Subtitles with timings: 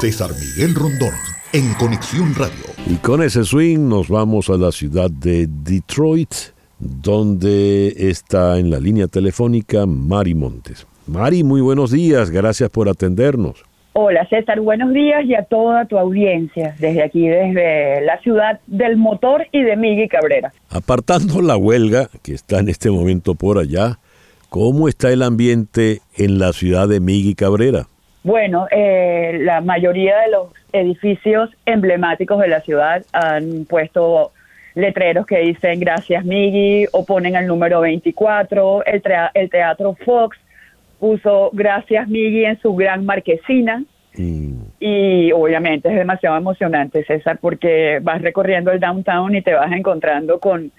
[0.00, 1.12] César Miguel Rondón,
[1.52, 2.72] en Conexión Radio.
[2.86, 6.32] Y con ese swing nos vamos a la ciudad de Detroit,
[6.78, 10.86] donde está en la línea telefónica Mari Montes.
[11.06, 13.62] Mari, muy buenos días, gracias por atendernos.
[13.92, 18.96] Hola César, buenos días y a toda tu audiencia desde aquí, desde la ciudad del
[18.96, 20.50] motor y de Migui Cabrera.
[20.70, 23.98] Apartando la huelga que está en este momento por allá,
[24.48, 27.89] ¿cómo está el ambiente en la ciudad de Migui Cabrera?
[28.22, 34.32] Bueno, eh, la mayoría de los edificios emblemáticos de la ciudad han puesto
[34.74, 39.02] letreros que dicen gracias Migui o ponen el número 24, el,
[39.34, 40.38] el Teatro Fox
[40.98, 43.82] puso Gracias Migui en su gran marquesina.
[44.16, 44.60] Mm.
[44.80, 50.38] Y obviamente es demasiado emocionante, César, porque vas recorriendo el downtown y te vas encontrando
[50.40, 50.72] con,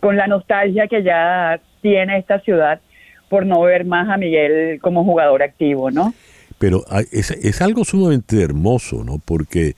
[0.00, 2.80] con la nostalgia que ya tiene esta ciudad
[3.28, 6.14] por no ver más a Miguel como jugador activo, ¿no?
[6.58, 9.18] Pero es, es algo sumamente hermoso, ¿no?
[9.24, 9.76] Porque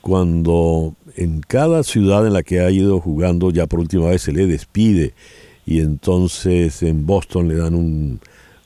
[0.00, 4.32] cuando en cada ciudad en la que ha ido jugando ya por última vez se
[4.32, 5.14] le despide
[5.66, 8.20] y entonces en Boston le dan un,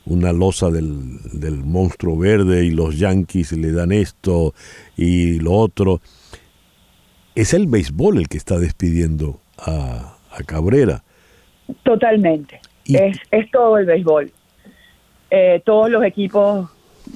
[0.05, 4.53] una losa del, del, monstruo verde y los Yankees le dan esto
[4.97, 6.01] y lo otro.
[7.35, 11.03] Es el béisbol el que está despidiendo a, Cabrera.
[11.83, 12.61] Totalmente.
[12.85, 14.31] Es, es, todo el béisbol.
[15.31, 16.69] Eh, todos los equipos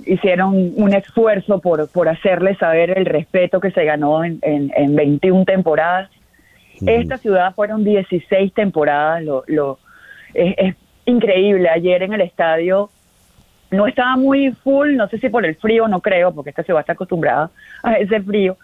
[0.05, 5.45] hicieron un esfuerzo por, por hacerle saber el respeto que se ganó en, en, 21
[5.45, 6.09] temporadas.
[6.85, 9.23] Esta ciudad fueron 16 temporadas.
[9.23, 9.79] Lo, lo,
[10.33, 11.69] es, increíble.
[11.69, 12.89] Ayer en el estadio
[13.71, 16.81] no estaba muy full, no sé si por el frío, no creo, porque esta ciudad
[16.81, 17.49] está acostumbrada
[17.81, 18.57] a ese frío.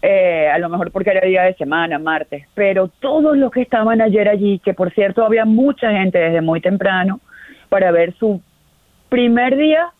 [0.00, 4.00] Eh, a lo mejor porque era día de semana, martes, pero todos los que estaban
[4.00, 7.20] ayer allí, que por cierto había mucha gente desde muy temprano
[7.68, 8.42] para ver su
[9.08, 9.92] primer día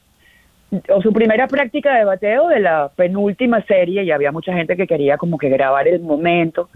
[0.88, 4.86] o su primera práctica de bateo de la penúltima serie y había mucha gente que
[4.86, 6.68] quería como que grabar el momento.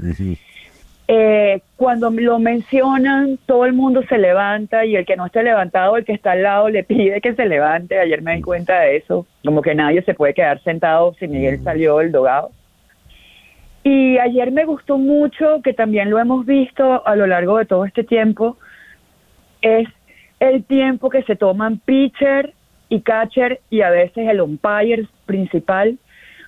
[1.09, 5.97] Eh, cuando lo mencionan, todo el mundo se levanta y el que no esté levantado,
[5.97, 7.99] el que está al lado, le pide que se levante.
[7.99, 11.63] Ayer me di cuenta de eso, como que nadie se puede quedar sentado si Miguel
[11.63, 12.51] salió del dogado.
[13.85, 17.85] Y ayer me gustó mucho, que también lo hemos visto a lo largo de todo
[17.85, 18.59] este tiempo,
[19.63, 19.89] es
[20.41, 22.53] el tiempo que se toman pitcher
[22.89, 25.99] y catcher y a veces el umpire principal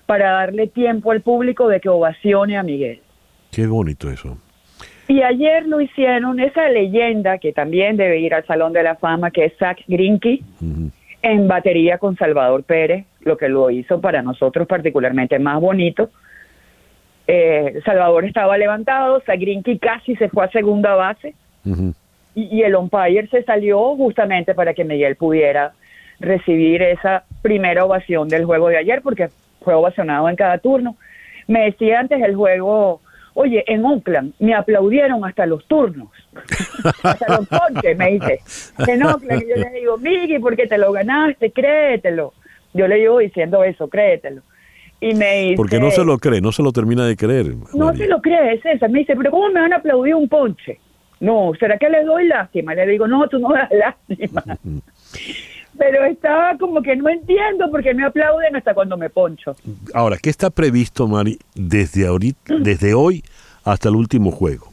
[0.07, 3.01] para darle tiempo al público de que ovacione a Miguel.
[3.51, 4.39] Qué bonito eso.
[5.09, 9.31] Y ayer lo hicieron, esa leyenda que también debe ir al Salón de la Fama,
[9.31, 10.45] que es Zach Grinky,
[11.23, 16.11] en batería con Salvador Pérez, lo que lo hizo para nosotros particularmente más bonito.
[17.27, 21.35] Eh, Salvador estaba levantado, Zach Grinky casi se fue a segunda base
[22.35, 25.73] y, el umpire se salió justamente para que Miguel pudiera
[26.21, 29.29] recibir esa primera ovación del juego de ayer, porque
[29.63, 30.97] fue ovacionado en cada turno.
[31.47, 33.01] Me decía antes el juego
[33.41, 36.09] Oye, en Oakland me aplaudieron hasta los turnos,
[37.05, 38.41] hasta los ponches, me dice.
[38.79, 42.33] En Oakland, yo le digo, Miki, porque te lo ganaste, créetelo.
[42.75, 44.43] Yo le digo diciendo eso, créetelo.
[45.01, 47.55] Y me dice, Porque no se lo cree, no se lo termina de creer.
[47.75, 48.91] No se lo cree, César.
[48.91, 50.81] Me dice, pero ¿cómo me van a aplaudir un ponche?
[51.21, 52.75] No, ¿será que le doy lástima?
[52.75, 53.71] Le digo, no, tú no das
[54.09, 54.43] lástima
[55.79, 59.57] pero estaba como que no entiendo porque me aplauden hasta cuando me poncho.
[59.95, 63.23] Ahora, ¿qué está previsto, Mari, desde, ahorita, desde hoy
[63.65, 64.73] hasta el último juego?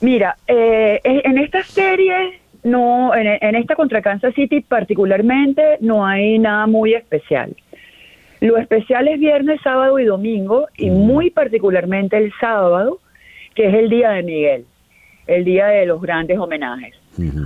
[0.00, 6.66] Mira, eh, en esta serie, no, en, esta contra Kansas City particularmente, no hay nada
[6.66, 7.56] muy especial.
[8.40, 13.00] Lo especial es viernes, sábado y domingo, y muy particularmente el sábado,
[13.56, 14.66] que es el día de Miguel,
[15.26, 16.94] el día de los grandes homenajes.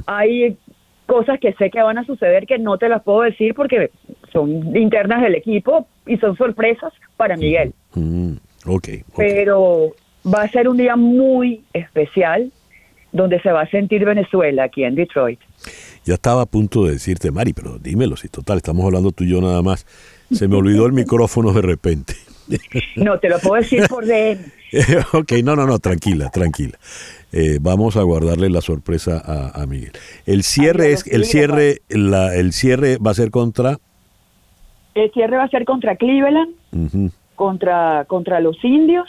[0.07, 0.59] Hay
[1.07, 3.91] cosas que sé que van a suceder que no te las puedo decir porque
[4.33, 7.73] son internas del equipo y son sorpresas para Miguel.
[7.95, 8.35] Mm,
[8.67, 9.93] okay, Pero
[10.27, 12.51] va a ser un día muy especial
[13.13, 15.39] donde se va a sentir Venezuela aquí en Detroit.
[16.05, 19.31] Ya estaba a punto de decirte, Mari, pero dímelo, si total, estamos hablando tú y
[19.31, 19.87] yo nada más.
[20.33, 22.15] Se me olvidó el micrófono de repente.
[22.97, 24.39] No, te lo puedo decir por DM.
[25.13, 26.79] ok, no, no, no, tranquila, tranquila.
[27.33, 29.23] Eh, vamos a guardarle la sorpresa
[29.55, 29.93] a, Miguel.
[30.27, 33.79] El cierre es, el cierre, la, el cierre va a ser contra.
[34.95, 36.55] El cierre va a ser contra Cleveland,
[37.35, 39.09] contra, contra los indios.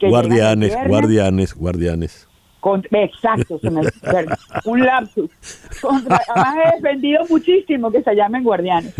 [0.00, 2.28] guardianes, guardianes, guardianes.
[2.92, 3.82] Exacto, se me,
[4.64, 5.30] un lapsus.
[5.82, 8.94] además he defendido muchísimo que se llamen guardianes.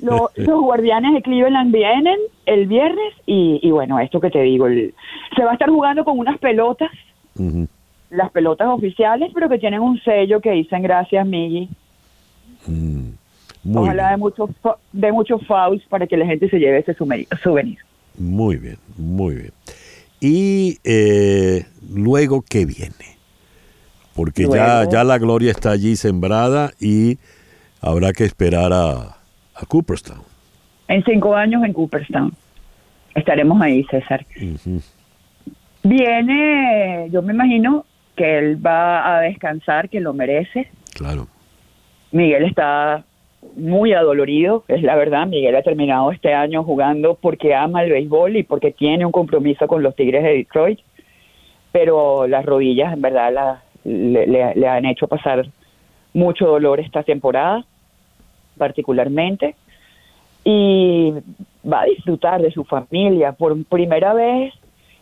[0.00, 0.30] los
[0.60, 5.54] guardianes de Cleveland vienen el viernes y, bueno, esto que te digo, se va a
[5.54, 6.90] estar jugando con unas pelotas
[8.10, 11.68] las pelotas oficiales, pero que tienen un sello que dicen gracias, Miggy.
[12.66, 13.10] Mm,
[13.74, 14.50] Ojalá de muchos,
[14.92, 17.78] de muchos fouls para que la gente se lleve ese souvenir.
[18.16, 19.52] Muy bien, muy bien.
[20.20, 23.18] Y eh, luego, ¿qué viene?
[24.14, 27.18] Porque ya, ya la gloria está allí sembrada y
[27.80, 29.16] habrá que esperar a,
[29.54, 30.22] a Cooperstown.
[30.88, 32.34] En cinco años en Cooperstown.
[33.14, 34.26] Estaremos ahí, César.
[35.82, 37.84] Viene, yo me imagino
[38.16, 40.68] que él va a descansar, que lo merece.
[40.94, 41.28] Claro.
[42.10, 43.04] Miguel está
[43.56, 45.26] muy adolorido, es la verdad.
[45.26, 49.66] Miguel ha terminado este año jugando porque ama el béisbol y porque tiene un compromiso
[49.66, 50.80] con los Tigres de Detroit,
[51.72, 55.46] pero las rodillas en verdad le, han hecho pasar
[56.12, 57.64] mucho dolor esta temporada,
[58.56, 59.54] particularmente,
[60.44, 61.12] y
[61.70, 63.32] va a disfrutar de su familia.
[63.32, 64.52] Por primera vez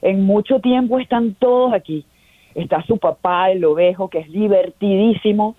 [0.03, 2.05] en mucho tiempo están todos aquí.
[2.55, 5.57] Está su papá, el ovejo, que es divertidísimo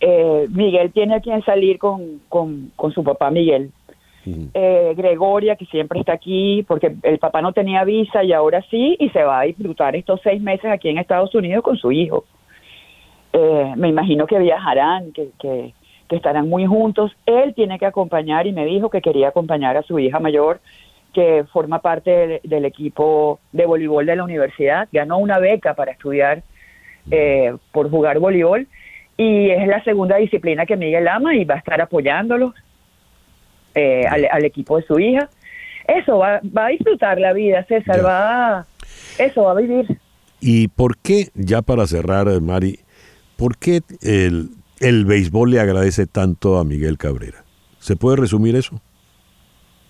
[0.00, 3.70] eh, Miguel tiene a quien salir con, con, su papá Miguel.
[4.52, 8.94] Eh, Gregoria, que siempre está aquí, porque el papá no tenía visa y ahora sí,
[8.98, 12.24] y se va a disfrutar estos seis meses aquí en Estados Unidos con su hijo.
[13.32, 15.72] Eh, me imagino que viajarán, que, que,
[16.10, 17.12] estarán muy juntos.
[17.24, 20.60] Él tiene que acompañar y me dijo que quería acompañar a su hija mayor,
[21.14, 24.88] que forma parte del, equipo de voleibol de la universidad.
[24.92, 26.42] Ganó una beca para estudiar
[27.72, 28.68] por jugar voleibol
[29.18, 32.54] y es la segunda disciplina que Miguel ama y va a estar apoyándolo
[33.74, 35.28] eh, al, equipo de su hija.
[35.86, 38.66] Eso va, va a disfrutar la vida, César, va
[39.18, 39.98] eso va a vivir.
[40.40, 42.78] ¿Y por qué, ya para cerrar, Mari,
[43.36, 44.50] por qué el,
[44.80, 47.44] el béisbol le agradece tanto a Miguel Cabrera?
[47.80, 48.80] ¿Se puede resumir eso?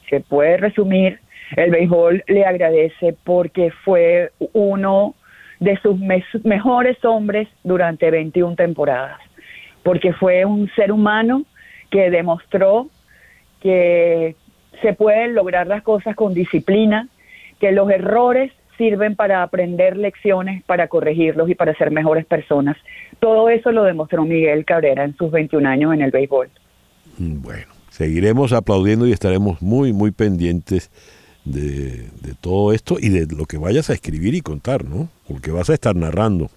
[0.08, 1.20] Se puede resumir.
[1.56, 5.14] El béisbol le agradece porque fue uno
[5.60, 5.99] de sus
[6.44, 9.19] mejores hombres durante 21 temporadas,
[9.82, 11.44] porque fue un ser humano
[11.90, 12.88] que demostró
[13.60, 14.37] que
[14.82, 17.08] se pueden lograr las cosas con disciplina,
[17.58, 22.76] que los errores sirven para aprender lecciones, para corregirlos y para ser mejores personas.
[23.19, 26.49] Todo eso lo demostró Miguel Cabrera en sus 21 años en el béisbol.
[27.19, 30.93] Bueno, seguiremos aplaudiendo y estaremos muy, muy pendientes
[31.52, 32.08] de,
[32.40, 35.08] todo esto y de lo que vayas a escribir y contar, ¿no?
[35.26, 36.50] Porque vas a estar narrando.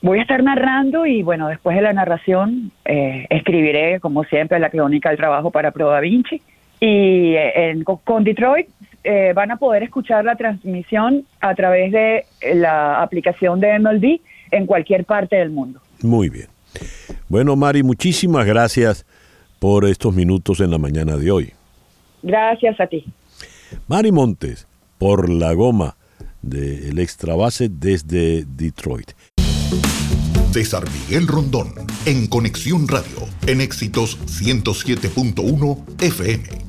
[0.00, 4.70] Voy a estar narrando y bueno, después de la narración eh, escribiré, como siempre, la
[4.70, 6.40] crónica del trabajo para Pro Da Vinci.
[6.80, 8.68] Y eh, en, con Detroit
[9.02, 12.24] eh, van a poder escuchar la transmisión a través de
[12.54, 14.20] la aplicación de MLB
[14.52, 15.80] en cualquier parte del mundo.
[16.02, 16.46] Muy bien.
[17.28, 19.04] Bueno, Mari, muchísimas gracias
[19.58, 21.52] por estos minutos en la mañana de hoy.
[22.22, 23.04] Gracias a ti.
[23.86, 24.66] Mari Montes,
[24.98, 25.96] por la goma
[26.42, 29.12] del extra base desde Detroit.
[30.52, 31.74] César Miguel Rondón,
[32.06, 36.67] en Conexión Radio, en Éxitos 107.1 FM.